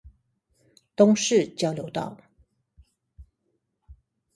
[0.95, 2.17] 東勢交流道